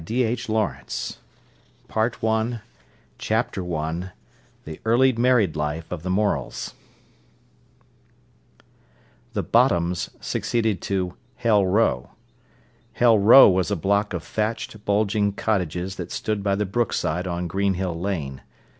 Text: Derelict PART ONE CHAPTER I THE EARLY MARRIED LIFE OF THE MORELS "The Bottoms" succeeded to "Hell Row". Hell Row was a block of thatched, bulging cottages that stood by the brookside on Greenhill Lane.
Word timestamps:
Derelict 0.03 1.13
PART 1.87 2.23
ONE 2.23 2.61
CHAPTER 3.19 3.75
I 3.75 4.09
THE 4.65 4.79
EARLY 4.83 5.13
MARRIED 5.13 5.55
LIFE 5.55 5.91
OF 5.91 6.01
THE 6.01 6.09
MORELS 6.09 6.73
"The 9.33 9.43
Bottoms" 9.43 10.09
succeeded 10.19 10.81
to 10.81 11.13
"Hell 11.35 11.67
Row". 11.67 12.09
Hell 12.93 13.19
Row 13.19 13.47
was 13.47 13.69
a 13.69 13.75
block 13.75 14.13
of 14.15 14.23
thatched, 14.23 14.83
bulging 14.85 15.33
cottages 15.33 15.97
that 15.97 16.11
stood 16.11 16.41
by 16.41 16.55
the 16.55 16.65
brookside 16.65 17.27
on 17.27 17.45
Greenhill 17.45 17.99
Lane. 17.99 18.41